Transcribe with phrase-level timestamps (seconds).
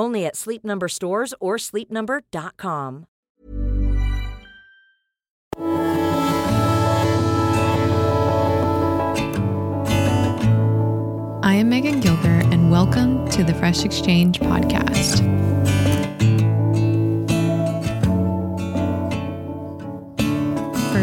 [0.00, 3.06] Only at Sleep Number stores or sleepnumber.com.
[11.42, 15.49] I am Megan Gilbert, and welcome to the Fresh Exchange podcast.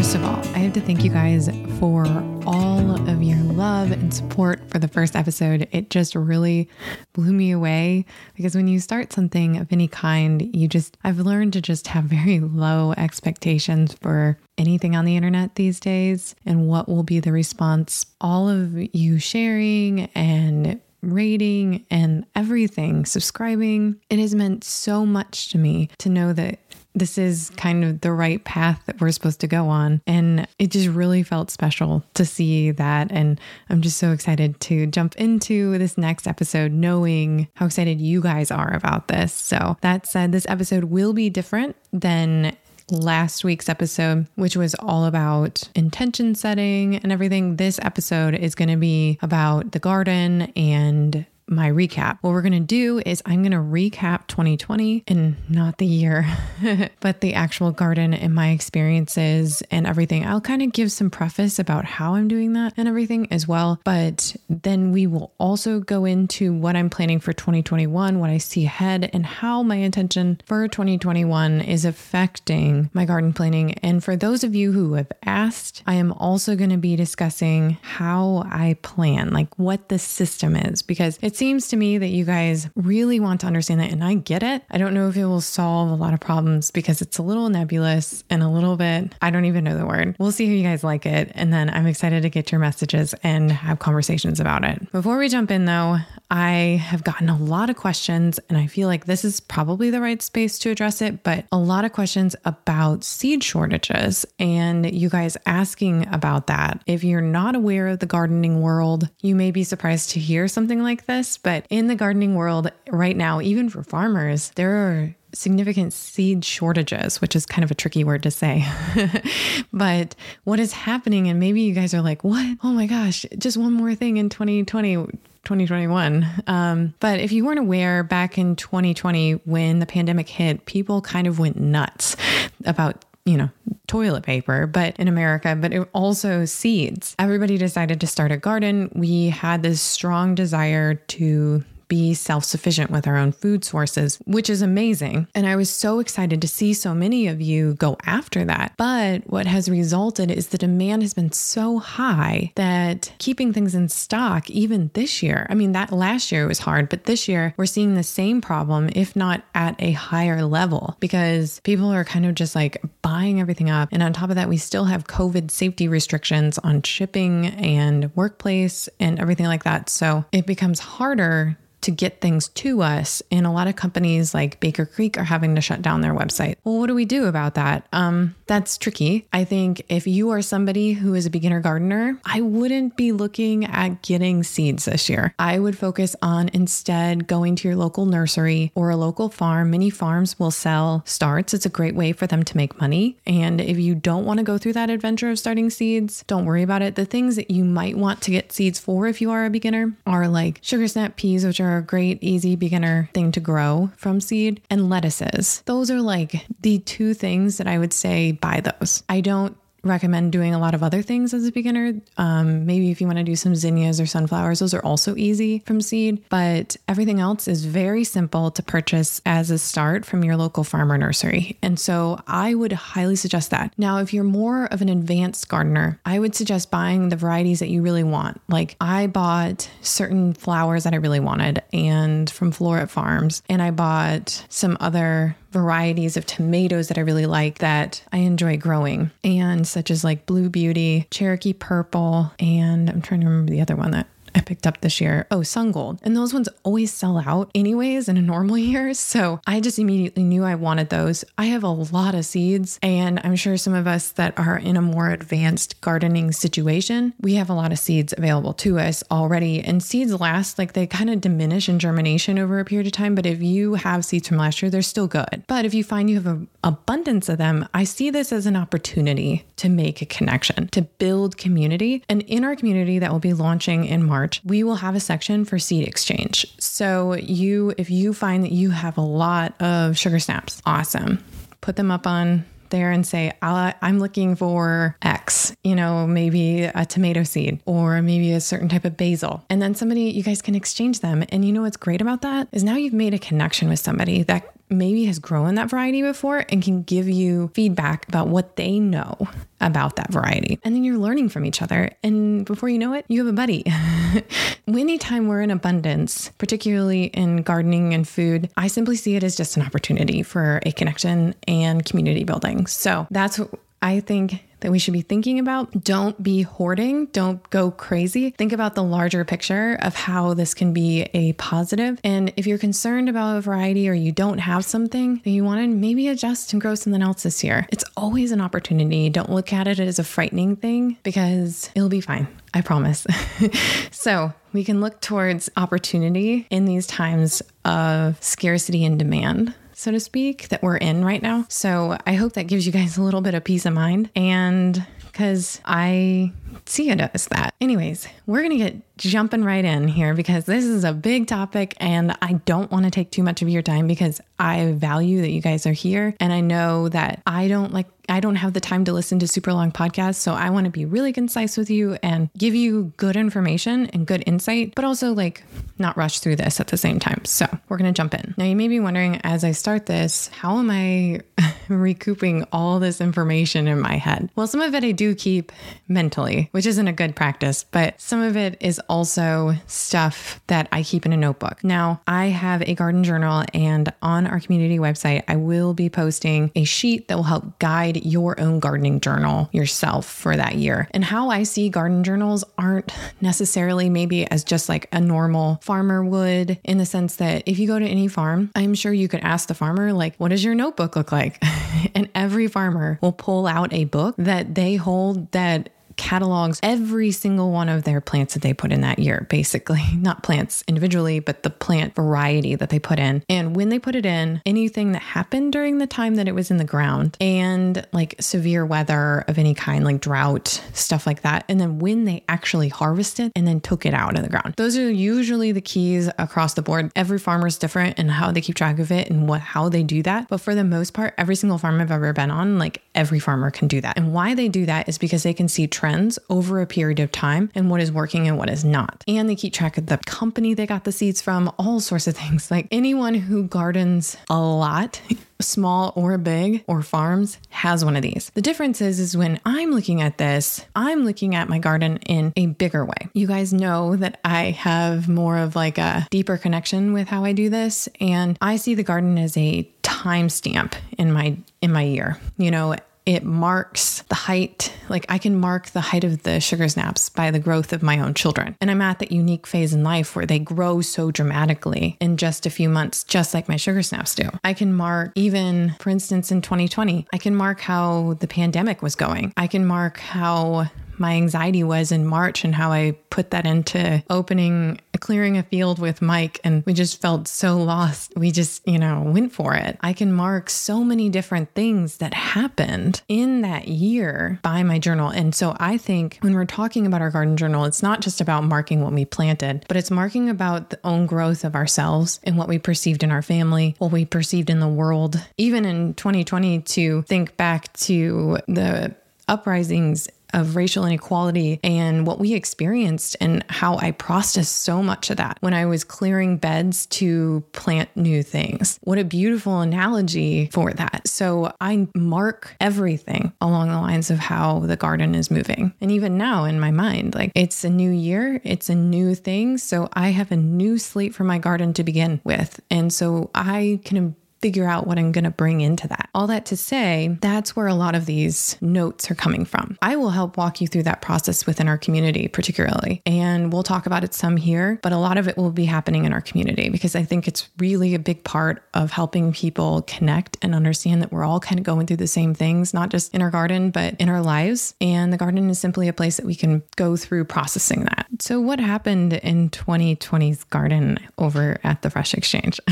[0.07, 2.05] First of all, I have to thank you guys for
[2.45, 5.67] all of your love and support for the first episode.
[5.73, 6.69] It just really
[7.11, 11.51] blew me away because when you start something of any kind, you just, I've learned
[11.53, 16.87] to just have very low expectations for anything on the internet these days and what
[16.87, 18.05] will be the response.
[18.21, 25.57] All of you sharing and rating and everything, subscribing, it has meant so much to
[25.57, 26.59] me to know that
[26.99, 30.01] this is kind of the right path that we're supposed to go on.
[30.07, 33.11] And it just really felt special to see that.
[33.11, 38.21] And I'm just so excited to jump into this next episode, knowing how excited you
[38.21, 39.33] guys are about this.
[39.33, 42.55] So, that said, this episode will be different than
[42.89, 47.57] last week's episode, which was all about intention setting and everything.
[47.57, 52.17] This episode is going to be about the garden and my recap.
[52.21, 56.25] What we're going to do is I'm going to recap 2020 and not the year,
[56.99, 60.25] but the actual garden and my experiences and everything.
[60.25, 63.79] I'll kind of give some preface about how I'm doing that and everything as well.
[63.83, 68.65] But then we will also go into what I'm planning for 2021, what I see
[68.65, 73.73] ahead, and how my intention for 2021 is affecting my garden planning.
[73.75, 77.77] And for those of you who have asked, I am also going to be discussing
[77.81, 82.25] how I plan, like what the system is, because it's seems to me that you
[82.25, 84.63] guys really want to understand that, and I get it.
[84.71, 87.49] I don't know if it will solve a lot of problems because it's a little
[87.49, 90.15] nebulous and a little bit, I don't even know the word.
[90.19, 91.31] We'll see how you guys like it.
[91.35, 94.91] And then I'm excited to get your messages and have conversations about it.
[94.91, 95.97] Before we jump in, though,
[96.29, 100.01] I have gotten a lot of questions, and I feel like this is probably the
[100.01, 105.09] right space to address it, but a lot of questions about seed shortages and you
[105.09, 106.81] guys asking about that.
[106.85, 110.83] If you're not aware of the gardening world, you may be surprised to hear something
[110.83, 115.93] like this but in the gardening world right now, even for farmers, there are significant
[115.93, 118.65] seed shortages, which is kind of a tricky word to say.
[119.73, 122.57] but what is happening, and maybe you guys are like, what?
[122.63, 125.07] Oh my gosh, just one more thing in 2020.
[125.47, 126.27] 2021.
[126.45, 131.25] Um, but if you weren't aware, back in 2020, when the pandemic hit, people kind
[131.25, 132.17] of went nuts
[132.65, 133.49] about you know,
[133.87, 137.13] toilet paper, but in America, but it also seeds.
[137.19, 138.89] Everybody decided to start a garden.
[138.95, 144.49] We had this strong desire to be self sufficient with our own food sources, which
[144.49, 145.27] is amazing.
[145.35, 148.73] And I was so excited to see so many of you go after that.
[148.77, 153.89] But what has resulted is the demand has been so high that keeping things in
[153.89, 157.65] stock, even this year, I mean, that last year was hard, but this year we're
[157.65, 162.35] seeing the same problem, if not at a higher level, because people are kind of
[162.35, 163.89] just like buying everything up.
[163.91, 168.89] And on top of that, we still have COVID safety restrictions on shipping and workplace
[168.99, 169.89] and everything like that.
[169.89, 173.21] So it becomes harder to get things to us.
[173.31, 176.55] And a lot of companies like Baker Creek are having to shut down their website.
[176.63, 177.87] Well, what do we do about that?
[177.93, 179.27] Um, that's tricky.
[179.33, 183.65] I think if you are somebody who is a beginner gardener, I wouldn't be looking
[183.65, 185.33] at getting seeds this year.
[185.37, 189.71] I would focus on instead going to your local nursery or a local farm.
[189.71, 191.53] Many farms will sell starts.
[191.53, 193.17] It's a great way for them to make money.
[193.25, 196.63] And if you don't want to go through that adventure of starting seeds, don't worry
[196.63, 196.95] about it.
[196.95, 199.93] The things that you might want to get seeds for if you are a beginner
[200.05, 204.21] are like sugar snap peas, which are a great, easy beginner thing to grow from
[204.21, 205.61] seed, and lettuces.
[205.65, 209.03] Those are like the two things that I would say buy those.
[209.09, 209.57] I don't
[209.87, 211.93] recommend doing a lot of other things as a beginner.
[212.17, 215.63] Um, maybe if you want to do some zinnias or sunflowers, those are also easy
[215.65, 220.35] from seed, but everything else is very simple to purchase as a start from your
[220.35, 221.57] local farmer nursery.
[221.61, 223.73] And so I would highly suggest that.
[223.77, 227.69] Now, if you're more of an advanced gardener, I would suggest buying the varieties that
[227.69, 228.41] you really want.
[228.47, 233.71] Like I bought certain flowers that I really wanted and from Floret Farms, and I
[233.71, 239.67] bought some other varieties of tomatoes that I really like that I enjoy growing, and
[239.67, 243.91] such as like Blue Beauty, Cherokee Purple, and I'm trying to remember the other one
[243.91, 244.07] that
[244.37, 245.25] I picked up this year.
[245.31, 245.99] Oh, Sun Gold.
[246.03, 248.93] And those ones always sell out anyways in a normal year.
[248.93, 251.25] So I just immediately knew I wanted those.
[251.37, 254.77] I have a lot of seeds, and I'm sure some of us that are in
[254.77, 259.61] a more advanced gardening situation, we have a lot of seeds available to us already.
[259.61, 263.15] And seeds last, like they kind of diminish in germination over a period of time.
[263.15, 265.43] But if you have seeds from last year, they're still good.
[265.47, 268.55] But if you find you have an abundance of them, I see this as an
[268.55, 272.03] opportunity to make a connection, to build community.
[272.07, 274.99] And in our community that will be launching in March, March, we will have a
[274.99, 276.45] section for seed exchange.
[276.59, 281.23] So you if you find that you have a lot of sugar snaps, awesome.
[281.61, 286.85] Put them up on there and say, I'm looking for X, you know, maybe a
[286.85, 289.45] tomato seed or maybe a certain type of basil.
[289.49, 291.23] And then somebody, you guys can exchange them.
[291.29, 294.23] And you know what's great about that is now you've made a connection with somebody
[294.23, 298.79] that maybe has grown that variety before and can give you feedback about what they
[298.79, 299.15] know
[299.61, 300.59] about that variety.
[300.63, 301.89] And then you're learning from each other.
[302.03, 303.65] And before you know it, you have a buddy.
[304.67, 309.57] Anytime we're in abundance, particularly in gardening and food, I simply see it as just
[309.57, 312.67] an opportunity for a connection and community building.
[312.67, 313.49] So that's what
[313.81, 315.83] I think that we should be thinking about.
[315.83, 318.31] Don't be hoarding, don't go crazy.
[318.31, 321.99] Think about the larger picture of how this can be a positive.
[322.03, 325.61] And if you're concerned about a variety or you don't have something that you want
[325.61, 329.09] to maybe adjust and grow something else this year, it's always an opportunity.
[329.09, 332.27] Don't look at it as a frightening thing because it'll be fine.
[332.53, 333.05] I promise.
[333.91, 339.99] so, we can look towards opportunity in these times of scarcity and demand so to
[339.99, 341.45] speak, that we're in right now.
[341.49, 344.09] So I hope that gives you guys a little bit of peace of mind.
[344.15, 346.33] And because I
[346.65, 347.53] see it as that.
[347.61, 351.75] Anyways, we're going to get jumping right in here because this is a big topic
[351.77, 355.31] and I don't want to take too much of your time because I value that
[355.31, 356.15] you guys are here.
[356.19, 359.27] And I know that I don't like I don't have the time to listen to
[359.27, 360.15] super long podcasts.
[360.15, 364.07] So I want to be really concise with you and give you good information and
[364.07, 365.43] good insight, but also like
[365.77, 367.25] not rush through this at the same time.
[367.25, 368.33] So we're going to jump in.
[368.37, 371.19] Now, you may be wondering as I start this, how am I
[371.67, 374.29] recouping all this information in my head?
[374.35, 375.51] Well, some of it I do keep
[375.87, 380.83] mentally, which isn't a good practice, but some of it is also stuff that I
[380.83, 381.63] keep in a notebook.
[381.63, 386.51] Now, I have a garden journal, and on our community website, I will be posting
[386.55, 390.87] a sheet that will help guide your own gardening journal yourself for that year.
[390.91, 392.91] And how I see garden journals aren't
[393.21, 397.67] necessarily maybe as just like a normal farmer would, in the sense that if you
[397.67, 400.55] go to any farm, I'm sure you could ask the farmer, like, what does your
[400.55, 401.41] notebook look like?
[401.95, 407.51] and every farmer will pull out a book that they hold that catalogs every single
[407.51, 409.83] one of their plants that they put in that year, basically.
[409.97, 413.23] Not plants individually, but the plant variety that they put in.
[413.27, 416.51] And when they put it in, anything that happened during the time that it was
[416.51, 421.43] in the ground and like severe weather of any kind, like drought, stuff like that.
[421.49, 424.53] And then when they actually harvested and then took it out of the ground.
[424.57, 426.91] Those are usually the keys across the board.
[426.95, 429.83] Every farmer is different and how they keep track of it and what how they
[429.83, 430.27] do that.
[430.29, 433.51] But for the most part, every single farm I've ever been on, like every farmer
[433.51, 433.97] can do that.
[433.97, 436.99] And why they do that is because they can see trends trends over a period
[436.99, 439.05] of time and what is working and what is not.
[439.07, 442.17] And they keep track of the company they got the seeds from, all sorts of
[442.23, 442.51] things.
[442.51, 445.01] Like anyone who gardens a lot
[445.39, 448.31] small or big or farms has one of these.
[448.33, 452.33] The difference is is when I'm looking at this, I'm looking at my garden in
[452.35, 453.07] a bigger way.
[453.13, 457.31] You guys know that I have more of like a deeper connection with how I
[457.31, 462.19] do this and I see the garden as a timestamp in my in my year.
[462.37, 462.75] You know,
[463.07, 464.73] it marks the height.
[464.89, 467.99] Like I can mark the height of the sugar snaps by the growth of my
[467.99, 468.57] own children.
[468.59, 472.45] And I'm at that unique phase in life where they grow so dramatically in just
[472.45, 474.29] a few months, just like my sugar snaps do.
[474.43, 478.95] I can mark even, for instance, in 2020, I can mark how the pandemic was
[478.95, 479.31] going.
[479.37, 480.67] I can mark how
[480.99, 485.79] my anxiety was in March and how I put that into opening, clearing a field
[485.79, 486.39] with Mike.
[486.43, 488.13] And we just felt so lost.
[488.15, 489.77] We just, you know, went for it.
[489.81, 495.09] I can mark so many different things that happened in that year by my journal.
[495.09, 498.43] And so I think when we're talking about our garden journal, it's not just about
[498.43, 502.47] marking what we planted, but it's marking about the own growth of ourselves and what
[502.47, 505.23] we perceived in our family, what we perceived in the world.
[505.37, 508.95] Even in 2020, to think back to the
[509.27, 515.17] uprisings of racial inequality and what we experienced and how I processed so much of
[515.17, 518.79] that when I was clearing beds to plant new things.
[518.83, 521.07] What a beautiful analogy for that.
[521.07, 525.73] So I mark everything along the lines of how the garden is moving.
[525.81, 529.57] And even now in my mind, like it's a new year, it's a new thing.
[529.57, 532.59] So I have a new slate for my garden to begin with.
[532.69, 536.09] And so I can figure out what I'm going to bring into that.
[536.13, 539.77] All that to say, that's where a lot of these notes are coming from.
[539.81, 543.01] I will help walk you through that process within our community, particularly.
[543.05, 546.05] And we'll talk about it some here, but a lot of it will be happening
[546.05, 550.37] in our community because I think it's really a big part of helping people connect
[550.41, 553.21] and understand that we're all kind of going through the same things, not just in
[553.21, 554.73] our garden, but in our lives.
[554.81, 558.07] And the garden is simply a place that we can go through processing that.
[558.19, 562.59] So, what happened in 2020's garden over at the Fresh Exchange?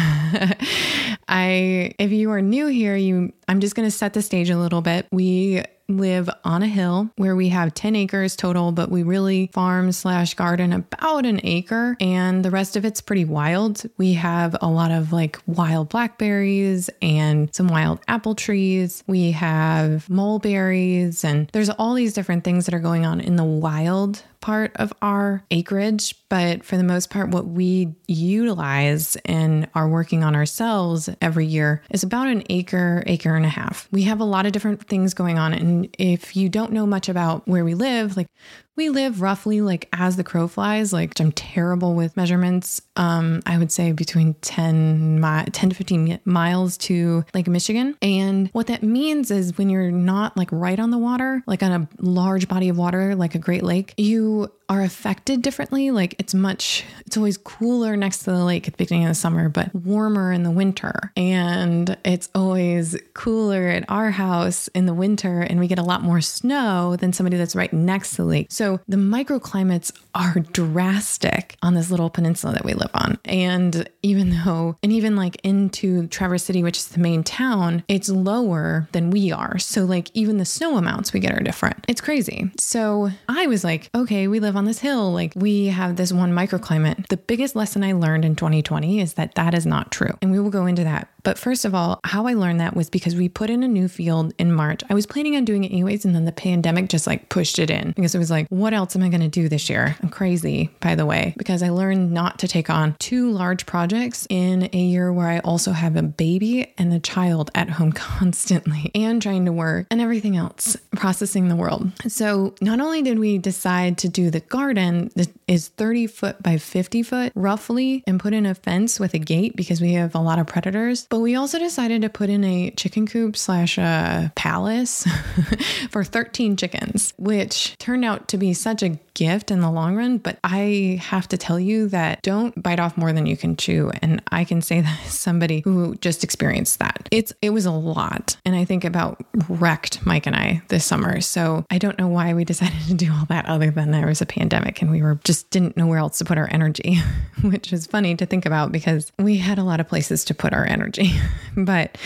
[1.28, 4.58] I if you are new here, you I'm just going to set the stage a
[4.58, 5.08] little bit.
[5.12, 9.92] We live on a hill where we have 10 acres total, but we really farm
[9.92, 13.84] slash garden about an acre and the rest of it's pretty wild.
[13.98, 19.04] We have a lot of like wild blackberries and some wild apple trees.
[19.08, 23.44] We have mulberries and there's all these different things that are going on in the
[23.44, 29.90] wild part of our acreage, but for the most part, what we utilize and are
[29.90, 33.88] working on ourselves every year is about an acre, acre and a half.
[33.92, 35.52] We have a lot of different things going on.
[35.52, 38.28] And if you don't know much about where we live, like
[38.76, 43.58] we live roughly like as the crow flies like i'm terrible with measurements um i
[43.58, 48.84] would say between 10 mi- 10 to 15 miles to lake michigan and what that
[48.84, 52.70] means is when you're not like right on the water like on a large body
[52.70, 55.92] of water like a great lake you are affected differently.
[55.92, 59.16] Like it's much, it's always cooler next to the lake at the beginning of the
[59.16, 61.12] summer, but warmer in the winter.
[61.16, 66.02] And it's always cooler at our house in the winter, and we get a lot
[66.02, 68.48] more snow than somebody that's right next to the lake.
[68.50, 73.18] So the microclimates are drastic on this little peninsula that we live on.
[73.26, 78.10] And even though, and even like into Traverse City, which is the main town, it's
[78.10, 79.58] lower than we are.
[79.60, 81.86] So like even the snow amounts we get are different.
[81.88, 82.52] It's crazy.
[82.58, 85.12] So I was like, okay, we live on this hill.
[85.12, 87.08] Like we have this one microclimate.
[87.08, 90.18] The biggest lesson I learned in 2020 is that that is not true.
[90.22, 91.10] And we will go into that.
[91.26, 93.88] But first of all, how I learned that was because we put in a new
[93.88, 94.84] field in March.
[94.92, 97.72] I was planning on doing it anyways, and then the pandemic just like pushed it
[97.72, 99.98] in because it was like, what else am I going to do this year?
[100.04, 104.28] I'm crazy, by the way, because I learned not to take on two large projects
[104.30, 108.92] in a year where I also have a baby and a child at home constantly
[108.94, 111.92] and trying to work and everything else, processing the world.
[112.08, 116.58] So not only did we decide to do the garden that is 30 foot by
[116.58, 120.20] 50 foot roughly and put in a fence with a gate because we have a
[120.20, 124.34] lot of predators, but we also decided to put in a chicken coop slash a
[124.36, 125.08] palace
[125.90, 130.20] for 13 chickens, which turned out to be such a gift in the long run.
[130.20, 133.92] But I have to tell you that don't bite off more than you can chew.
[134.02, 137.10] And I can say that as somebody who just experienced that.
[137.12, 138.38] It's it was a lot.
[138.46, 141.22] And I think about wrecked Mike and I this summer.
[141.22, 144.22] So I don't know why we decided to do all that other than there was
[144.22, 147.00] a pandemic and we were just didn't know where else to put our energy,
[147.42, 150.54] which is funny to think about because we had a lot of places to put
[150.54, 151.05] our energy.
[151.58, 151.98] but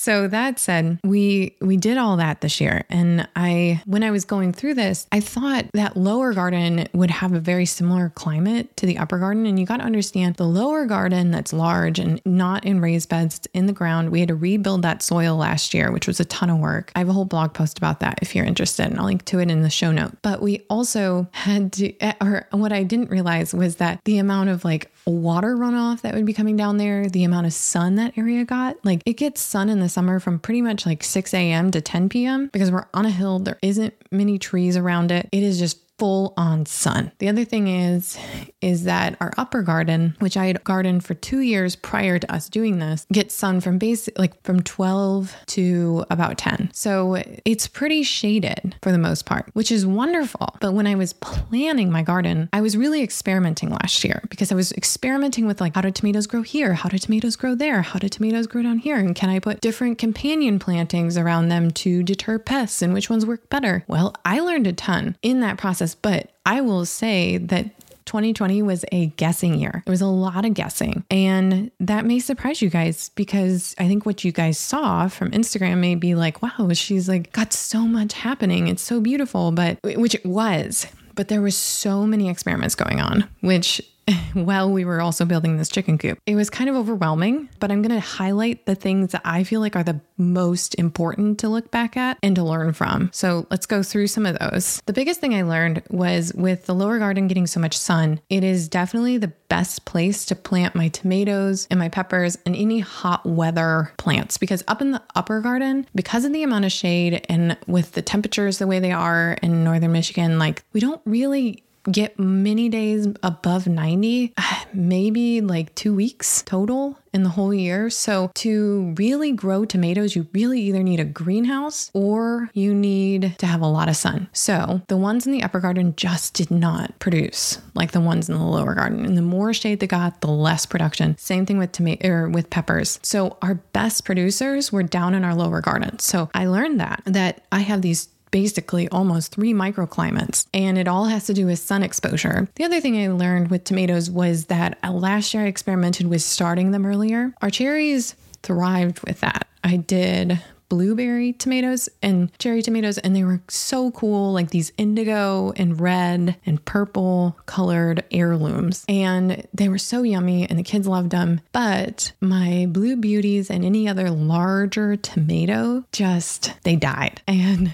[0.00, 4.24] So that said, we we did all that this year and I when I was
[4.24, 8.86] going through this, I thought that lower garden would have a very similar climate to
[8.86, 12.64] the upper garden and you got to understand the lower garden that's large and not
[12.64, 14.08] in raised beds in the ground.
[14.08, 16.92] We had to rebuild that soil last year, which was a ton of work.
[16.94, 19.38] I have a whole blog post about that if you're interested and I'll link to
[19.38, 20.16] it in the show note.
[20.22, 24.48] But we also had to eh, or what I didn't realize was that the amount
[24.48, 28.16] of like water runoff that would be coming down there, the amount of sun that
[28.16, 28.82] area got.
[28.82, 31.70] Like it gets sun in the summer from pretty much like 6 a.m.
[31.70, 32.48] to 10 p.m.
[32.52, 33.38] because we're on a hill.
[33.38, 35.28] There isn't many trees around it.
[35.32, 37.12] It is just full on sun.
[37.18, 38.18] The other thing is
[38.62, 42.48] is that our upper garden, which I had gardened for 2 years prior to us
[42.48, 46.70] doing this, gets sun from basic like from 12 to about 10.
[46.72, 50.56] So it's pretty shaded for the most part, which is wonderful.
[50.60, 54.54] But when I was planning my garden, I was really experimenting last year because I
[54.54, 56.72] was experimenting with like how do tomatoes grow here?
[56.72, 57.82] How do tomatoes grow there?
[57.82, 58.96] How do tomatoes grow down here?
[58.96, 63.26] And can I put different companion plantings around them to deter pests and which ones
[63.26, 63.84] work better?
[63.86, 67.66] Well, I learned a ton in that process but I will say that
[68.10, 69.84] 2020 was a guessing year.
[69.86, 71.04] It was a lot of guessing.
[71.10, 75.78] And that may surprise you guys because I think what you guys saw from Instagram
[75.78, 78.66] may be like, wow, she's like got so much happening.
[78.66, 80.86] It's so beautiful, but which it was.
[81.14, 83.80] But there was so many experiments going on, which
[84.34, 86.18] while we were also building this chicken coop.
[86.26, 89.60] It was kind of overwhelming, but I'm going to highlight the things that I feel
[89.60, 93.10] like are the most important to look back at and to learn from.
[93.12, 94.82] So let's go through some of those.
[94.86, 98.44] The biggest thing I learned was with the lower garden getting so much sun, it
[98.44, 103.26] is definitely the best place to plant my tomatoes and my peppers and any hot
[103.26, 107.56] weather plants because up in the upper garden, because of the amount of shade and
[107.66, 112.18] with the temperatures the way they are in northern Michigan, like we don't really get
[112.18, 114.34] many days above 90,
[114.72, 117.90] maybe like two weeks total in the whole year.
[117.90, 123.46] So, to really grow tomatoes, you really either need a greenhouse or you need to
[123.46, 124.28] have a lot of sun.
[124.32, 128.36] So, the ones in the upper garden just did not produce like the ones in
[128.36, 129.04] the lower garden.
[129.04, 131.16] And the more shade they got, the less production.
[131.18, 133.00] Same thing with tomato or er, with peppers.
[133.02, 135.98] So, our best producers were down in our lower garden.
[135.98, 141.06] So, I learned that that I have these basically almost three microclimates, and it all
[141.06, 142.48] has to do with sun exposure.
[142.54, 146.22] The other thing I learned with tomatoes was that uh, last year I experimented with
[146.22, 147.34] starting them earlier.
[147.42, 149.46] Our cherries thrived with that.
[149.62, 150.40] I did
[150.70, 156.36] blueberry tomatoes and cherry tomatoes, and they were so cool like these indigo and red
[156.46, 158.86] and purple colored heirlooms.
[158.88, 161.42] And they were so yummy, and the kids loved them.
[161.52, 167.20] But my blue beauties and any other larger tomato just they died.
[167.40, 167.72] And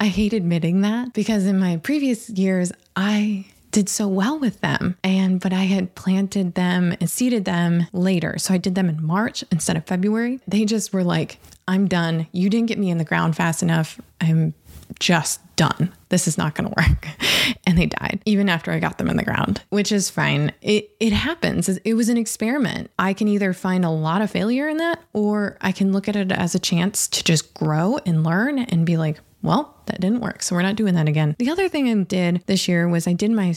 [0.00, 4.96] I hate admitting that because in my previous years, I did so well with them.
[5.02, 8.38] And but I had planted them and seeded them later.
[8.38, 10.40] So I did them in March instead of February.
[10.46, 12.28] They just were like, I'm done.
[12.30, 14.00] You didn't get me in the ground fast enough.
[14.20, 14.54] I'm
[15.00, 15.92] just done.
[16.08, 17.08] This is not going to work.
[17.66, 20.52] and they died even after I got them in the ground, which is fine.
[20.62, 21.68] It it happens.
[21.68, 22.92] It was an experiment.
[22.96, 26.14] I can either find a lot of failure in that or I can look at
[26.14, 30.20] it as a chance to just grow and learn and be like, well, that didn't
[30.20, 30.42] work.
[30.42, 31.36] So we're not doing that again.
[31.38, 33.54] The other thing I did this year was I did my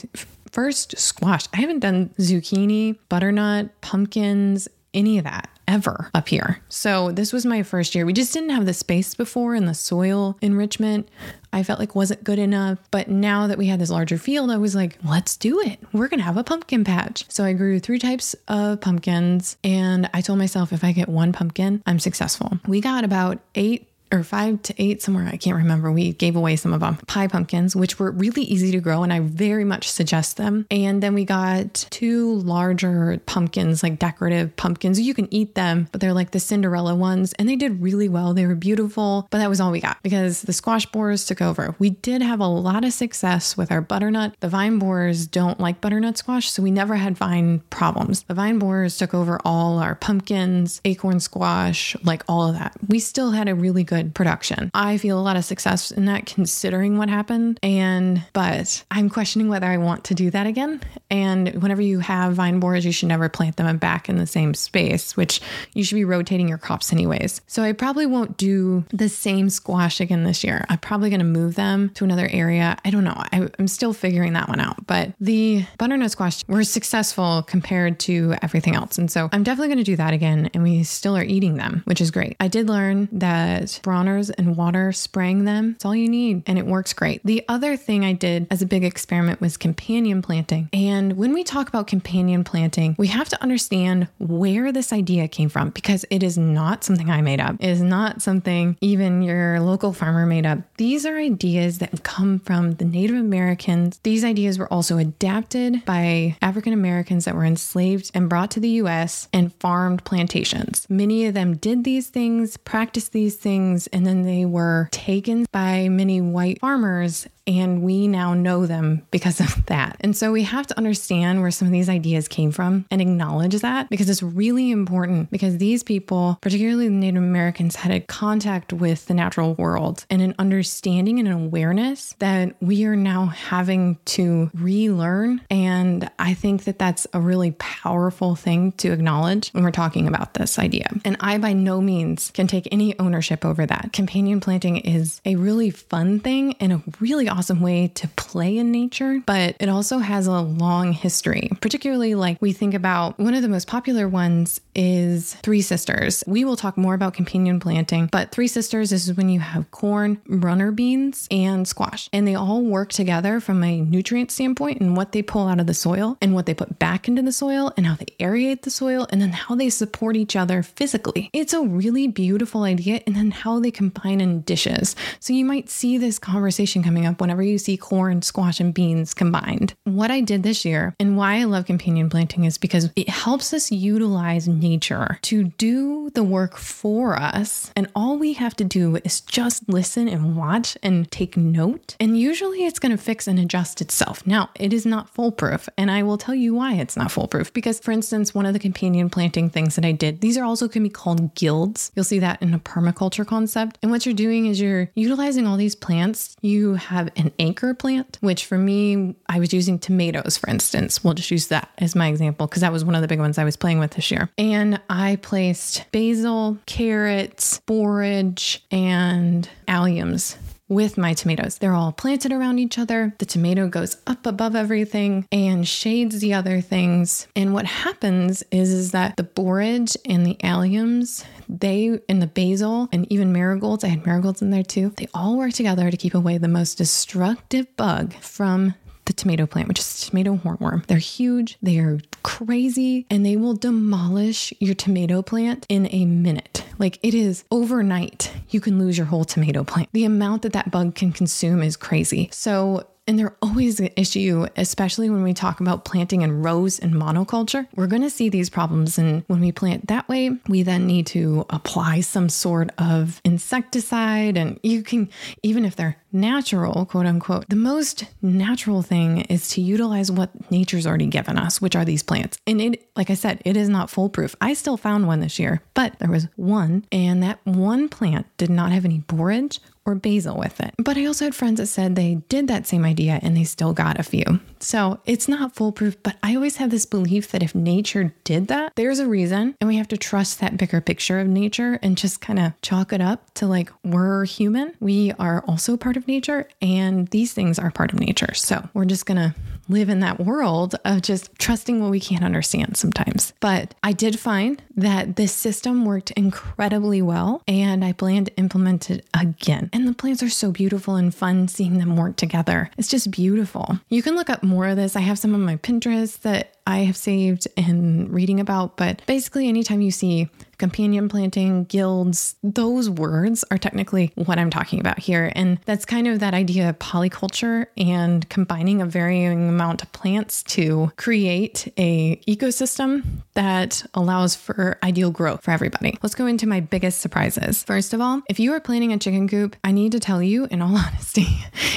[0.52, 1.46] first squash.
[1.54, 6.62] I haven't done zucchini, butternut, pumpkins, any of that ever up here.
[6.70, 8.06] So this was my first year.
[8.06, 11.10] We just didn't have the space before and the soil enrichment
[11.52, 12.80] I felt like wasn't good enough.
[12.92, 15.80] But now that we had this larger field, I was like, let's do it.
[15.92, 17.26] We're going to have a pumpkin patch.
[17.30, 21.34] So I grew three types of pumpkins and I told myself if I get one
[21.34, 22.60] pumpkin, I'm successful.
[22.68, 25.92] We got about eight or five to eight somewhere i can't remember.
[25.92, 29.12] We gave away some of them pie pumpkins which were really easy to grow and
[29.12, 30.66] i very much suggest them.
[30.72, 35.00] And then we got two larger pumpkins like decorative pumpkins.
[35.00, 38.34] You can eat them but they're like the cinderella ones and they did really well.
[38.34, 41.76] They were beautiful but that was all we got because the squash borers took over.
[41.80, 44.36] We did have a lot of success with our butternut.
[44.40, 48.24] The vine borers don't like butternut squash so we never had vine problems.
[48.24, 52.76] The vine borers took over all our pumpkins acorn squash like all of that.
[52.88, 54.70] We still had a really good good production.
[54.74, 57.60] I feel a lot of success in that considering what happened.
[57.64, 60.82] And, but I'm questioning whether I want to do that again.
[61.10, 64.54] And whenever you have vine borers, you should never plant them back in the same
[64.54, 65.42] space, which
[65.74, 67.42] you should be rotating your crops anyways.
[67.48, 70.64] So I probably won't do the same squash again this year.
[70.70, 72.78] I'm probably going to move them to another area.
[72.86, 73.16] I don't know.
[73.16, 74.86] I, I'm still figuring that one out.
[74.86, 78.98] But the butternut squash were successful compared to everything else.
[78.98, 80.50] And so I'm definitely going to do that again.
[80.54, 82.36] And we still are eating them, which is great.
[82.40, 85.76] I did learn that Bronner's and water, spraying them.
[85.76, 87.22] It's all you need, and it works great.
[87.24, 90.68] The other thing I did as a big experiment was companion planting.
[90.74, 95.48] And when we talk about companion planting, we have to understand where this idea came
[95.48, 97.56] from because it is not something I made up.
[97.62, 100.60] It is not something even your local farmer made up.
[100.76, 104.02] These are ideas that come from the Native Americans.
[104.04, 108.82] These ideas were also adapted by African Americans that were enslaved and brought to the
[108.82, 110.86] US and farmed plantations.
[110.90, 113.38] Many of them did these things, practiced these
[113.78, 119.04] things, and then they were taken by many white farmers and we now know them
[119.10, 119.96] because of that.
[120.02, 123.56] And so we have to understand where some of these ideas came from and acknowledge
[123.62, 128.74] that because it's really important because these people, particularly the Native Americans, had a contact
[128.74, 133.98] with the natural world and an understanding and an awareness that we are now having
[134.06, 135.42] to relearn.
[135.50, 140.34] And I think that that's a really powerful thing to acknowledge when we're talking about
[140.34, 140.90] this idea.
[141.06, 143.92] And I, by no means, can take any ownership over that.
[143.94, 148.72] Companion planting is a really fun thing and a really awesome way to play in
[148.72, 151.50] nature, but it also has a long history.
[151.62, 156.24] Particularly, like we think about one of the most popular ones is Three Sisters.
[156.28, 160.22] We will talk more about companion planting, but Three Sisters is when you have corn,
[160.28, 165.12] runner beans, and squash, and they all work together from a nutrient standpoint and what
[165.12, 167.86] they pull out of the soil and what they put back into the soil and
[167.86, 171.30] how they aerate the soil and then how they support each other physically.
[171.34, 174.96] It's a really beautiful idea, and then how they combine in dishes.
[175.20, 179.14] So you might see this conversation coming up whenever you see corn, squash, and beans
[179.14, 179.74] combined.
[179.84, 183.54] What I did this year and why I love companion planting is because it helps
[183.54, 187.72] us utilize nature to do the work for us.
[187.76, 191.96] And all we have to do is just listen and watch and take note.
[192.00, 194.26] And usually it's going to fix and adjust itself.
[194.26, 195.70] Now, it is not foolproof.
[195.78, 197.54] And I will tell you why it's not foolproof.
[197.54, 200.68] Because, for instance, one of the companion planting things that I did, these are also
[200.68, 201.92] can be called guilds.
[201.96, 203.47] You'll see that in a permaculture concept.
[203.56, 206.36] And what you're doing is you're utilizing all these plants.
[206.42, 211.04] You have an anchor plant, which for me, I was using tomatoes, for instance.
[211.04, 213.38] We'll just use that as my example because that was one of the big ones
[213.38, 214.30] I was playing with this year.
[214.38, 220.38] And I placed basil, carrots, borage, and alliums
[220.70, 221.58] with my tomatoes.
[221.58, 223.14] They're all planted around each other.
[223.20, 227.28] The tomato goes up above everything and shades the other things.
[227.36, 232.90] And what happens is, is that the borage and the alliums, they and the basil
[232.92, 236.14] and even marigolds, I had marigolds in there too, they all work together to keep
[236.14, 238.76] away the most destructive bug from
[239.18, 240.86] tomato plant, which is tomato hornworm.
[240.86, 246.64] They're huge, they are crazy, and they will demolish your tomato plant in a minute.
[246.78, 249.90] Like it is overnight, you can lose your whole tomato plant.
[249.94, 252.30] The amount that that bug can consume is crazy.
[252.32, 256.94] So and they're always an issue, especially when we talk about planting in rows and
[256.94, 257.68] monoculture.
[257.76, 258.98] We're going to see these problems.
[258.98, 264.38] And when we plant that way, we then need to apply some sort of insecticide.
[264.38, 265.10] And you can,
[265.42, 270.88] even if they're natural, quote unquote, the most natural thing is to utilize what nature's
[270.88, 272.38] already given us, which are these plants.
[272.46, 274.36] And it, like I said, it is not foolproof.
[274.42, 278.50] I still found one this year, but there was one, and that one plant did
[278.50, 280.74] not have any borage or basil with it.
[280.78, 283.74] But I also had friends that said they did that same idea and they still
[283.74, 284.40] got a few.
[284.60, 288.74] So it's not foolproof, but I always have this belief that if nature did that,
[288.76, 289.56] there's a reason.
[289.62, 292.92] And we have to trust that bigger picture of nature and just kind of chalk
[292.92, 294.74] it up to like, we're human.
[294.80, 298.34] We are also part of nature and these things are part of nature.
[298.34, 299.36] So we're just going to
[299.70, 303.34] live in that world of just trusting what we can't understand sometimes.
[303.40, 308.90] But I did find that this system worked incredibly well and I plan to implement
[308.90, 309.70] it again.
[309.74, 312.70] And the plants are so beautiful and fun seeing them work together.
[312.78, 313.80] It's just beautiful.
[313.90, 314.96] You can look up more of this.
[314.96, 319.48] I have some on my Pinterest that I have saved and reading about, but basically,
[319.48, 325.32] anytime you see companion planting, guilds, those words are technically what I'm talking about here.
[325.36, 330.44] And that's kind of that idea of polyculture and combining a varying amount of plants
[330.44, 333.04] to create a ecosystem
[333.36, 335.98] that allows for ideal growth for everybody.
[336.02, 337.64] Let's go into my biggest surprises.
[337.64, 340.48] First of all, if you are planning a chicken coop, I need to tell you
[340.50, 341.28] in all honesty,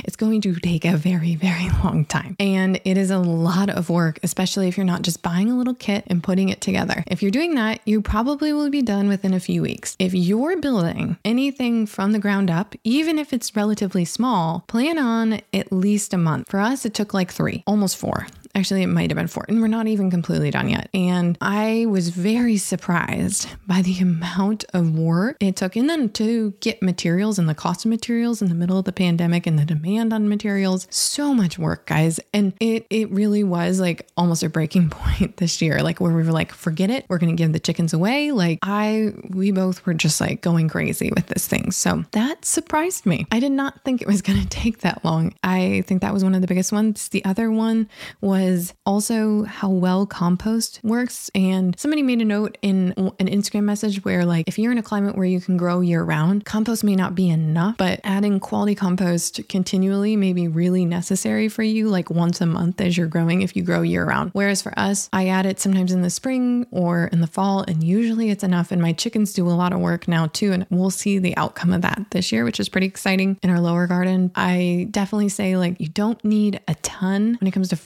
[0.04, 2.36] it's going to take a very, very long time.
[2.40, 5.74] And it is a lot of work, especially if you're not just buying a little
[5.74, 7.04] kit and putting it together.
[7.06, 9.96] If you're doing that, you probably will be done within a few weeks.
[9.98, 15.40] If you're building anything from the ground up, even if it's relatively small, plan on
[15.52, 16.48] at least a month.
[16.50, 18.26] For us, it took like three, almost four.
[18.54, 20.88] Actually, it might have been four, and we're not even completely done yet.
[20.92, 26.52] And I was very surprised by the amount of work it took, and then to
[26.60, 29.64] get materials and the cost of materials in the middle of the pandemic and the
[29.64, 30.88] demand on materials.
[30.90, 32.18] So much work, guys.
[32.34, 36.24] And it it really was like almost a breaking point this year, like where we
[36.24, 38.32] were like, forget it, we're gonna give the chickens away.
[38.32, 41.70] Like I we both were just like going crazy with this thing.
[41.70, 43.26] So that surprised me.
[43.30, 45.34] I did not think it was gonna take that long.
[45.44, 47.08] I think that was one of the biggest ones.
[47.10, 47.88] The other one
[48.20, 48.39] was
[48.86, 51.30] also how well compost works.
[51.34, 54.82] And somebody made a note in an Instagram message where, like, if you're in a
[54.82, 58.74] climate where you can grow year round, compost may not be enough, but adding quality
[58.74, 63.42] compost continually may be really necessary for you, like once a month as you're growing
[63.42, 64.30] if you grow year round.
[64.32, 67.82] Whereas for us, I add it sometimes in the spring or in the fall, and
[67.82, 68.72] usually it's enough.
[68.72, 70.52] And my chickens do a lot of work now too.
[70.52, 73.60] And we'll see the outcome of that this year, which is pretty exciting in our
[73.60, 74.30] lower garden.
[74.34, 77.76] I definitely say, like, you don't need a ton when it comes to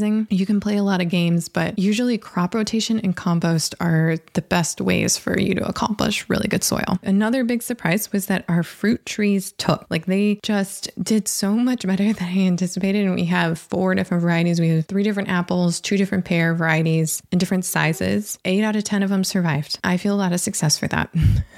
[0.00, 0.26] fertilizing.
[0.30, 4.42] You can play a lot of games, but usually crop rotation and compost are the
[4.42, 6.98] best ways for you to accomplish really good soil.
[7.02, 9.86] Another big surprise was that our fruit trees took.
[9.90, 13.04] Like they just did so much better than I anticipated.
[13.06, 14.60] And we have four different varieties.
[14.60, 18.38] We have three different apples, two different pear varieties and different sizes.
[18.44, 19.78] Eight out of 10 of them survived.
[19.84, 21.14] I feel a lot of success for that.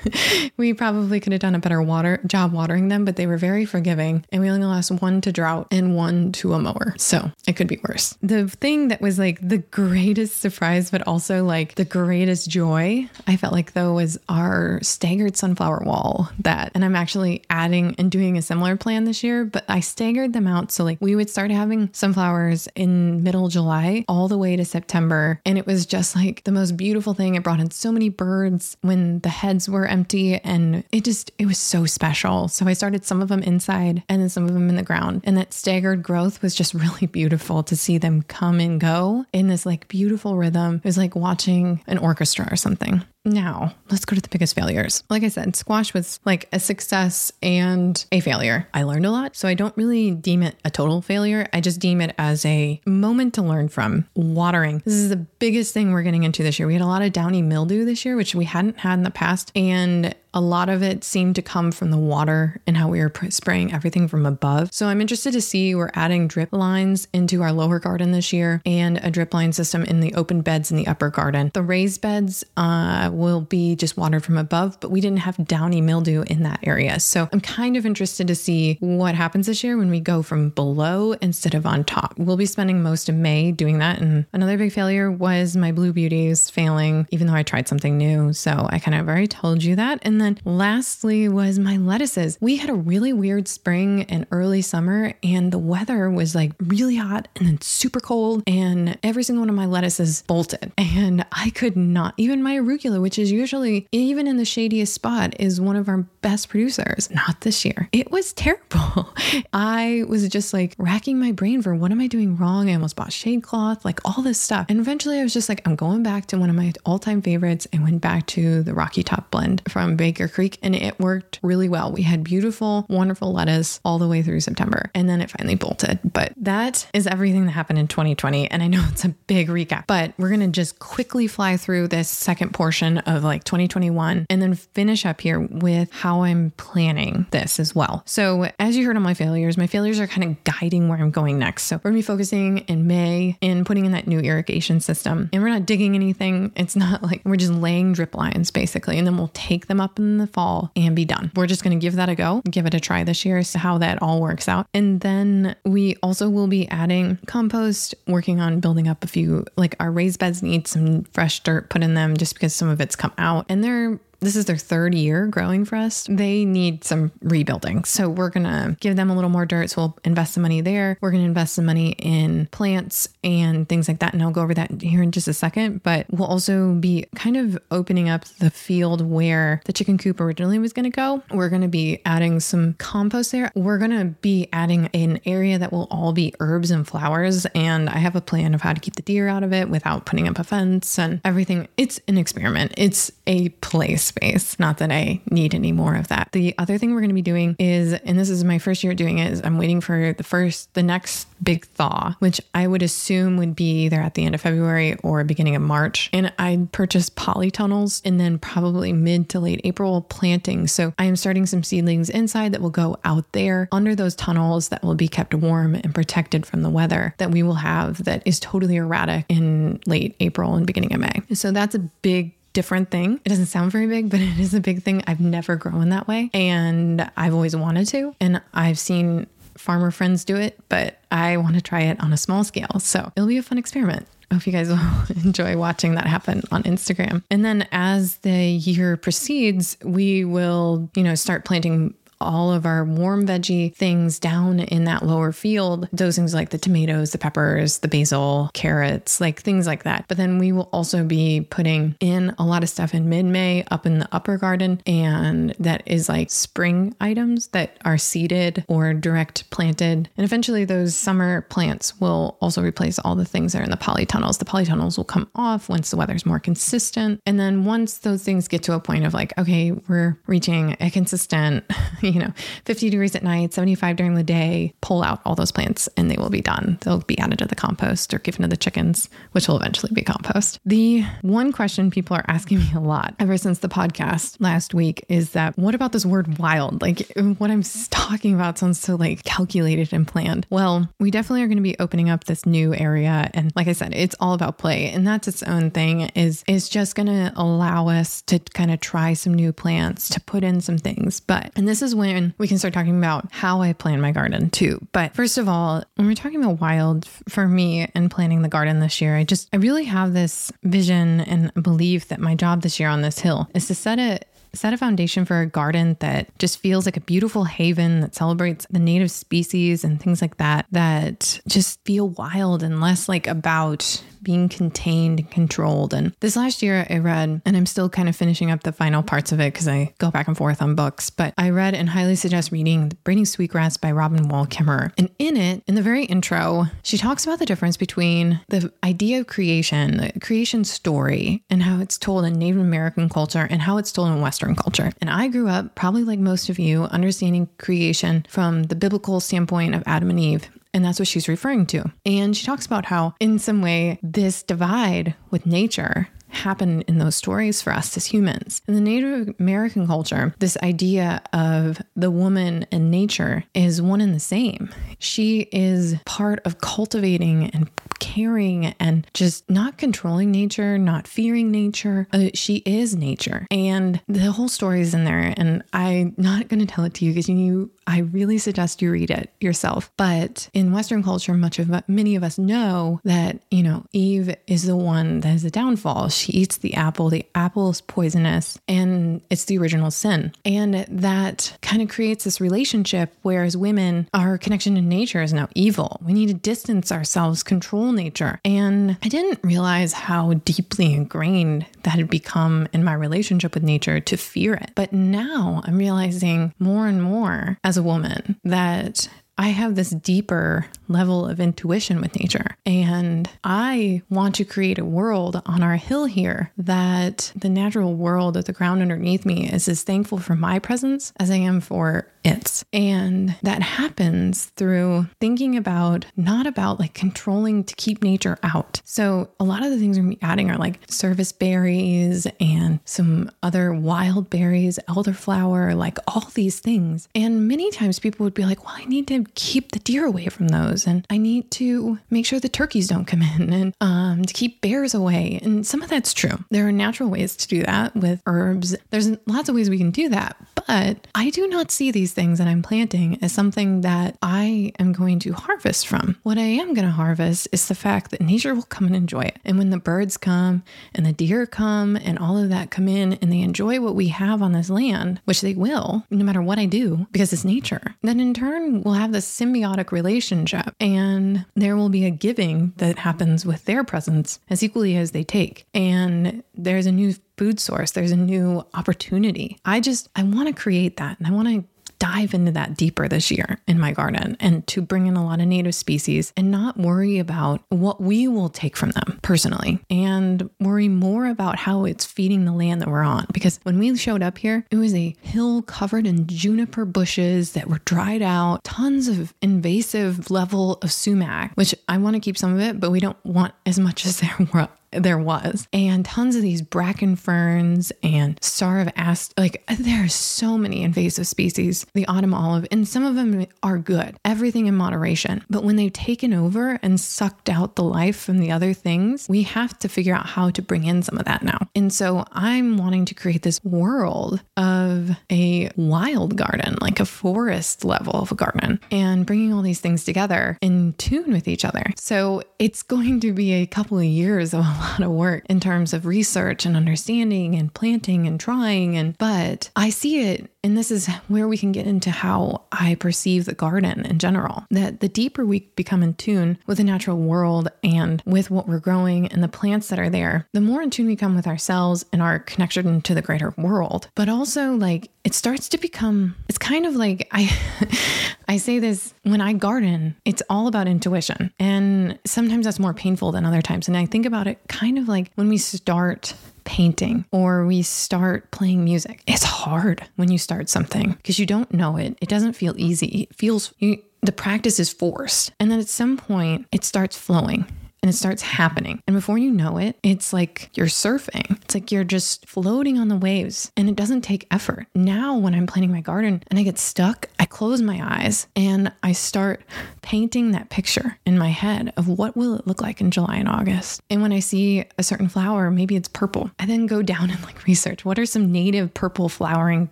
[0.56, 3.64] we probably could have done a better water job watering them, but they were very
[3.64, 4.24] forgiving.
[4.32, 6.94] And we only lost one to drought and one to a mower.
[6.98, 8.16] So it could be worse.
[8.32, 13.36] The thing that was like the greatest surprise, but also like the greatest joy, I
[13.36, 18.38] felt like though, was our staggered sunflower wall that, and I'm actually adding and doing
[18.38, 20.72] a similar plan this year, but I staggered them out.
[20.72, 25.38] So like we would start having sunflowers in middle July all the way to September.
[25.44, 27.34] And it was just like the most beautiful thing.
[27.34, 31.44] It brought in so many birds when the heads were empty and it just, it
[31.44, 32.48] was so special.
[32.48, 35.20] So I started some of them inside and then some of them in the ground.
[35.24, 39.48] And that staggered growth was just really beautiful to see them come and go in
[39.48, 40.76] this like beautiful rhythm.
[40.76, 43.02] It was like watching an orchestra or something.
[43.24, 45.04] Now, let's go to the biggest failures.
[45.08, 48.66] Like I said, squash was like a success and a failure.
[48.74, 51.48] I learned a lot, so I don't really deem it a total failure.
[51.52, 54.08] I just deem it as a moment to learn from.
[54.14, 54.82] Watering.
[54.84, 56.66] This is the biggest thing we're getting into this year.
[56.66, 59.10] We had a lot of downy mildew this year, which we hadn't had in the
[59.10, 59.52] past.
[59.54, 63.12] And a lot of it seemed to come from the water and how we were
[63.28, 64.72] spraying everything from above.
[64.72, 68.62] So I'm interested to see we're adding drip lines into our lower garden this year
[68.64, 71.50] and a drip line system in the open beds in the upper garden.
[71.52, 75.80] The raised beds uh, will be just watered from above, but we didn't have downy
[75.80, 77.00] mildew in that area.
[77.00, 80.50] So I'm kind of interested to see what happens this year when we go from
[80.50, 82.14] below instead of on top.
[82.18, 84.00] We'll be spending most of May doing that.
[84.00, 88.32] And another big failure was my blue beauties failing, even though I tried something new.
[88.32, 89.98] So I kind of already told you that.
[90.02, 92.38] And then lastly was my lettuces.
[92.40, 96.96] We had a really weird spring and early summer, and the weather was like really
[96.96, 100.72] hot and then super cold, and every single one of my lettuces bolted.
[101.02, 105.34] And I could not, even my arugula, which is usually, even in the shadiest spot,
[105.38, 107.88] is one of our best producers, not this year.
[107.92, 109.12] It was terrible.
[109.52, 112.70] I was just like racking my brain for what am I doing wrong?
[112.70, 114.66] I almost bought shade cloth, like all this stuff.
[114.68, 117.22] And eventually I was just like, I'm going back to one of my all time
[117.22, 121.40] favorites and went back to the Rocky Top blend from Baker Creek, and it worked
[121.42, 121.92] really well.
[121.92, 125.98] We had beautiful, wonderful lettuce all the way through September, and then it finally bolted.
[126.04, 128.50] But that is everything that happened in 2020.
[128.50, 131.88] And I know it's a big recap, but we're going to just quickly fly through
[131.88, 137.26] this second portion of like 2021 and then finish up here with how I'm planning
[137.30, 138.02] this as well.
[138.06, 141.10] So, as you heard on my failures, my failures are kind of guiding where I'm
[141.10, 141.64] going next.
[141.64, 145.30] So, we're to be focusing in May in putting in that new irrigation system.
[145.32, 146.52] And we're not digging anything.
[146.56, 149.98] It's not like we're just laying drip lines basically, and then we'll take them up
[149.98, 151.32] in the fall and be done.
[151.34, 153.78] We're just to give that a go, give it a try this year, see how
[153.78, 154.66] that all works out.
[154.74, 159.74] And then we also will be adding compost, working on building up a few, like
[159.80, 162.96] our raised beds need some fresh dirt put in them just because some of it's
[162.96, 166.06] come out and they're this is their third year growing for us.
[166.08, 167.84] They need some rebuilding.
[167.84, 169.70] So we're going to give them a little more dirt.
[169.70, 170.96] So we'll invest some money there.
[171.00, 174.14] We're going to invest some money in plants and things like that.
[174.14, 175.82] And I'll go over that here in just a second.
[175.82, 180.58] But we'll also be kind of opening up the field where the chicken coop originally
[180.58, 181.22] was going to go.
[181.30, 183.50] We're going to be adding some compost there.
[183.56, 187.44] We're going to be adding an area that will all be herbs and flowers.
[187.54, 190.06] And I have a plan of how to keep the deer out of it without
[190.06, 191.66] putting up a fence and everything.
[191.76, 194.58] It's an experiment, it's a place space.
[194.58, 196.28] Not that I need any more of that.
[196.32, 198.94] The other thing we're going to be doing is, and this is my first year
[198.94, 202.82] doing it, is I'm waiting for the first, the next big thaw, which I would
[202.82, 206.10] assume would be either at the end of February or beginning of March.
[206.12, 210.68] And I purchased polytunnels and then probably mid to late April planting.
[210.68, 214.68] So I am starting some seedlings inside that will go out there under those tunnels
[214.68, 218.22] that will be kept warm and protected from the weather that we will have that
[218.24, 221.34] is totally erratic in late April and beginning of May.
[221.34, 223.20] So that's a big different thing.
[223.24, 225.02] It doesn't sound very big, but it is a big thing.
[225.06, 228.14] I've never grown that way and I've always wanted to.
[228.20, 232.16] And I've seen farmer friends do it, but I want to try it on a
[232.16, 232.78] small scale.
[232.78, 234.06] So it'll be a fun experiment.
[234.30, 237.22] I hope you guys will enjoy watching that happen on Instagram.
[237.30, 242.84] And then as the year proceeds, we will, you know, start planting all of our
[242.84, 245.88] warm veggie things down in that lower field.
[245.92, 250.06] Those things like the tomatoes, the peppers, the basil, carrots, like things like that.
[250.08, 253.64] But then we will also be putting in a lot of stuff in mid May
[253.70, 254.82] up in the upper garden.
[254.86, 260.08] And that is like spring items that are seeded or direct planted.
[260.16, 263.76] And eventually those summer plants will also replace all the things that are in the
[263.76, 264.38] polytunnels.
[264.38, 267.20] The polytunnels will come off once the weather's more consistent.
[267.26, 270.90] And then once those things get to a point of like, okay, we're reaching a
[270.90, 271.64] consistent,
[272.12, 272.32] you know,
[272.64, 276.16] 50 degrees at night, 75 during the day, pull out all those plants and they
[276.16, 276.78] will be done.
[276.82, 280.02] They'll be added to the compost or given to the chickens, which will eventually be
[280.02, 280.60] compost.
[280.64, 285.04] The one question people are asking me a lot ever since the podcast last week
[285.08, 286.82] is that what about this word wild?
[286.82, 290.46] Like what I'm talking about sounds so like calculated and planned.
[290.50, 293.72] Well, we definitely are going to be opening up this new area and like I
[293.72, 297.32] said, it's all about play and that's its own thing is is just going to
[297.36, 301.20] allow us to kind of try some new plants, to put in some things.
[301.20, 302.01] But and this is when
[302.38, 304.84] we can start talking about how I plan my garden too.
[304.92, 308.80] But first of all, when we're talking about wild for me and planning the garden
[308.80, 312.78] this year, I just, I really have this vision and belief that my job this
[312.80, 314.20] year on this hill is to set a
[314.54, 318.66] set a foundation for a garden that just feels like a beautiful haven that celebrates
[318.70, 324.02] the native species and things like that that just feel wild and less like about
[324.22, 325.94] being contained and controlled.
[325.94, 329.02] And this last year, I read, and I'm still kind of finishing up the final
[329.02, 331.88] parts of it because I go back and forth on books, but I read and
[331.88, 334.92] highly suggest reading Braiding Sweetgrass by Robin Wall Kimmerer.
[334.98, 339.20] And in it, in the very intro, she talks about the difference between the idea
[339.20, 343.78] of creation, the creation story, and how it's told in Native American culture and how
[343.78, 344.92] it's told in Western culture.
[345.00, 349.74] And I grew up, probably like most of you, understanding creation from the biblical standpoint
[349.74, 351.90] of Adam and Eve and that's what she's referring to.
[352.04, 357.14] And she talks about how, in some way, this divide with nature happened in those
[357.14, 358.62] stories for us as humans.
[358.66, 364.14] In the Native American culture, this idea of the woman and nature is one and
[364.14, 364.70] the same.
[364.98, 367.70] She is part of cultivating and
[368.02, 372.08] caring and just not controlling nature, not fearing nature.
[372.12, 373.46] Uh, she is nature.
[373.48, 375.32] And the whole story is in there.
[375.36, 378.90] And I'm not going to tell it to you because you, I really suggest you
[378.90, 379.92] read it yourself.
[379.96, 384.64] But in Western culture, much of many of us know that, you know, Eve is
[384.64, 386.08] the one that is the downfall.
[386.08, 387.08] She eats the apple.
[387.08, 390.32] The apple is poisonous and it's the original sin.
[390.44, 395.32] And that kind of creates this relationship where as women, our connection to nature is
[395.32, 396.00] now evil.
[396.04, 398.40] We need to distance ourselves, control nature.
[398.44, 404.00] And I didn't realize how deeply ingrained that had become in my relationship with nature
[404.00, 404.72] to fear it.
[404.74, 410.66] But now I'm realizing more and more as a woman that I have this deeper
[410.88, 412.56] level of intuition with nature.
[412.66, 418.36] And I want to create a world on our hill here that the natural world
[418.36, 422.08] of the ground underneath me is as thankful for my presence as I am for
[422.24, 422.64] its.
[422.72, 428.80] And that happens through thinking about not about like controlling to keep nature out.
[428.84, 433.72] So a lot of the things we're adding are like service berries and some other
[433.72, 437.08] wild berries, elderflower, like all these things.
[437.14, 440.26] And many times people would be like, well, I need to keep the deer away
[440.26, 440.86] from those.
[440.86, 444.60] And I need to make sure the turkeys don't come in and um, to keep
[444.60, 445.38] bears away.
[445.42, 446.44] And some of that's true.
[446.50, 448.76] There are natural ways to do that with herbs.
[448.90, 450.36] There's lots of ways we can do that.
[450.66, 454.92] But I do not see these things that I'm planting as something that I am
[454.92, 456.16] going to harvest from.
[456.22, 459.22] What I am going to harvest is the fact that nature will come and enjoy
[459.22, 459.38] it.
[459.44, 460.62] And when the birds come
[460.94, 464.08] and the deer come and all of that come in and they enjoy what we
[464.08, 467.94] have on this land, which they will, no matter what I do, because it's nature,
[468.02, 472.98] then in turn we'll have this symbiotic relationship and there will be a giving that
[472.98, 475.66] happens with their presence as equally as they take.
[475.74, 479.58] And there's a new food source, there's a new opportunity.
[479.64, 481.64] I just, I want to create that and I want to
[482.02, 485.40] dive into that deeper this year in my garden and to bring in a lot
[485.40, 490.50] of native species and not worry about what we will take from them personally and
[490.58, 493.24] worry more about how it's feeding the land that we're on.
[493.32, 497.68] Because when we showed up here, it was a hill covered in juniper bushes that
[497.68, 502.52] were dried out, tons of invasive level of sumac, which I want to keep some
[502.52, 506.36] of it, but we don't want as much as there were there was, and tons
[506.36, 509.32] of these bracken ferns and star of ast.
[509.38, 513.78] Like there are so many invasive species, the autumn olive, and some of them are
[513.78, 515.44] good, everything in moderation.
[515.48, 519.42] But when they've taken over and sucked out the life from the other things, we
[519.42, 521.58] have to figure out how to bring in some of that now.
[521.74, 527.84] And so I'm wanting to create this world of a wild garden, like a forest
[527.84, 531.84] level of a garden, and bringing all these things together in tune with each other.
[531.96, 535.92] So it's going to be a couple of years of lot of work in terms
[535.92, 540.92] of research and understanding and planting and trying and but I see it and this
[540.92, 544.64] is where we can get into how I perceive the garden in general.
[544.70, 548.78] That the deeper we become in tune with the natural world and with what we're
[548.78, 552.04] growing and the plants that are there, the more in tune we come with ourselves
[552.12, 554.08] and our connection to the greater world.
[554.14, 557.50] But also, like, it starts to become, it's kind of like I.
[558.48, 561.54] I say this when I garden, it's all about intuition.
[561.58, 563.88] And sometimes that's more painful than other times.
[563.88, 566.34] And I think about it kind of like when we start
[566.64, 569.22] painting or we start playing music.
[569.26, 572.18] It's hard when you start something because you don't know it.
[572.20, 573.22] It doesn't feel easy.
[573.22, 575.52] It feels you, the practice is forced.
[575.58, 577.66] And then at some point, it starts flowing
[578.02, 579.02] and it starts happening.
[579.06, 581.62] And before you know it, it's like you're surfing.
[581.62, 584.86] It's like you're just floating on the waves and it doesn't take effort.
[584.94, 588.92] Now, when I'm planting my garden and I get stuck, I close my eyes and
[589.02, 589.62] I start
[590.02, 593.48] painting that picture in my head of what will it look like in July and
[593.48, 594.02] August.
[594.10, 597.42] And when I see a certain flower, maybe it's purple, I then go down and
[597.44, 599.88] like research what are some native purple flowering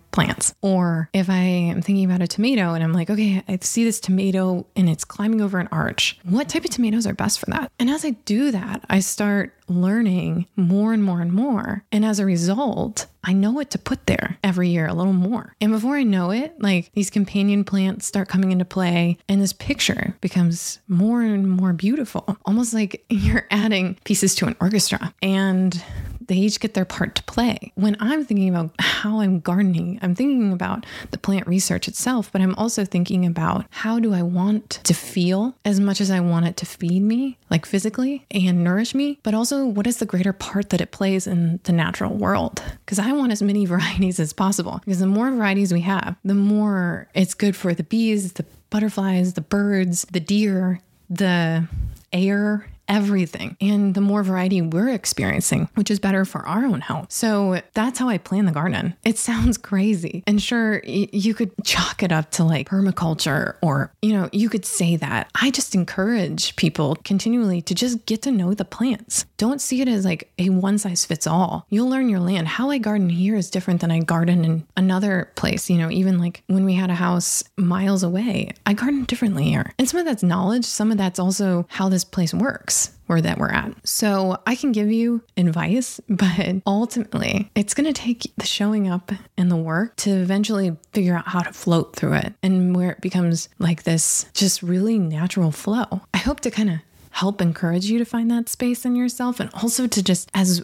[0.11, 0.53] plants?
[0.61, 3.99] Or if I am thinking about a tomato and I'm like, okay, I see this
[3.99, 7.71] tomato and it's climbing over an arch, what type of tomatoes are best for that?
[7.79, 11.83] And as as I do that, I start learning more and more and more.
[11.91, 15.55] And as a result, I know what to put there every year a little more.
[15.61, 19.53] And before I know it, like these companion plants start coming into play, and this
[19.53, 25.13] picture becomes more and more beautiful, almost like you're adding pieces to an orchestra.
[25.21, 25.83] And
[26.31, 27.73] they each get their part to play.
[27.75, 32.39] When I'm thinking about how I'm gardening, I'm thinking about the plant research itself, but
[32.39, 36.45] I'm also thinking about how do I want to feel as much as I want
[36.45, 40.31] it to feed me, like physically and nourish me, but also what is the greater
[40.31, 42.63] part that it plays in the natural world?
[42.85, 44.79] Because I want as many varieties as possible.
[44.85, 49.33] Because the more varieties we have, the more it's good for the bees, the butterflies,
[49.33, 50.79] the birds, the deer,
[51.09, 51.67] the
[52.13, 57.11] air everything and the more variety we're experiencing, which is better for our own health.
[57.11, 58.95] So that's how I plan the garden.
[59.03, 60.23] It sounds crazy.
[60.27, 64.49] And sure, y- you could chalk it up to like permaculture or, you know, you
[64.49, 65.31] could say that.
[65.41, 69.25] I just encourage people continually to just get to know the plants.
[69.37, 71.65] Don't see it as like a one size fits all.
[71.69, 72.49] You'll learn your land.
[72.49, 75.69] How I garden here is different than I garden in another place.
[75.69, 79.71] You know, even like when we had a house miles away, I garden differently here.
[79.79, 83.37] And some of that's knowledge, some of that's also how this place works where that
[83.37, 83.75] we're at.
[83.87, 89.11] So I can give you advice, but ultimately it's going to take the showing up
[89.37, 93.01] and the work to eventually figure out how to float through it and where it
[93.01, 96.01] becomes like this just really natural flow.
[96.13, 96.79] I hope to kind of
[97.11, 100.63] help encourage you to find that space in yourself and also to just as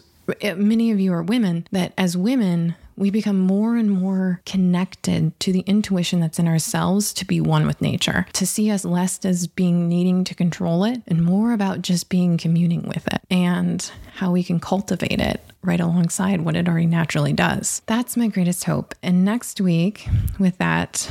[0.56, 5.52] many of you are women that as women we become more and more connected to
[5.52, 9.46] the intuition that's in ourselves to be one with nature, to see us less as
[9.46, 14.32] being needing to control it and more about just being communing with it and how
[14.32, 17.82] we can cultivate it right alongside what it already naturally does.
[17.86, 18.94] That's my greatest hope.
[19.02, 21.08] And next week, with that,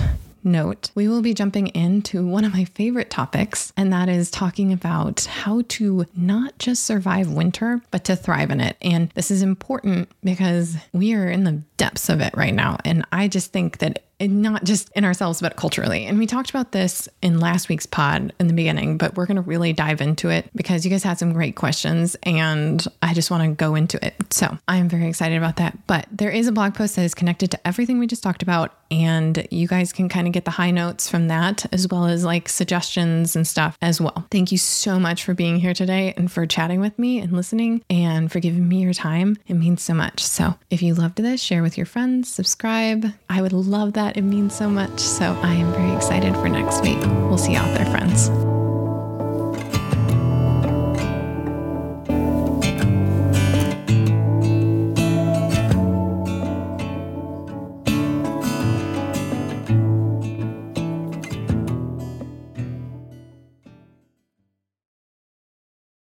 [0.48, 4.74] note, we will be jumping into one of my favorite topics, and that is talking
[4.74, 8.78] about how to not just survive winter, but to thrive in it.
[8.82, 12.78] And this is important because we are in the depths of it right now.
[12.86, 16.06] And I just think that and not just in ourselves, but culturally.
[16.06, 19.36] And we talked about this in last week's pod in the beginning, but we're going
[19.36, 23.30] to really dive into it because you guys had some great questions and I just
[23.30, 24.16] want to go into it.
[24.32, 25.78] So I am very excited about that.
[25.88, 28.74] But there is a blog post that is connected to everything we just talked about.
[28.90, 32.24] And you guys can kind of get the high notes from that as well as
[32.24, 34.26] like suggestions and stuff as well.
[34.32, 37.84] Thank you so much for being here today and for chatting with me and listening
[37.90, 39.38] and for giving me your time.
[39.48, 40.24] It means so much.
[40.24, 43.08] So if you loved this, share with your friends, subscribe.
[43.30, 44.18] I would love that that.
[44.18, 45.00] It means so much.
[45.00, 47.00] So I am very excited for next week.
[47.00, 48.47] We'll see you out there, friends.